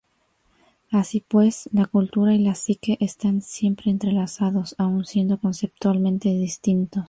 [0.89, 6.99] Así pues, la cultura y la psique están siempre entrelazados, aun siendo conceptualmente distintos.